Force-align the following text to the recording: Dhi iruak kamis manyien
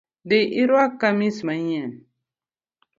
Dhi 0.29 0.39
iruak 0.61 0.91
kamis 1.01 1.37
manyien 1.45 1.91